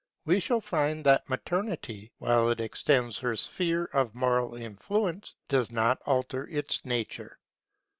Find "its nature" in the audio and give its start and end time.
6.47-7.37